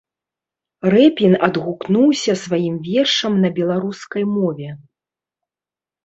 [0.93, 4.69] Рэпін адгукнуўся сваім вершам на беларускай мове.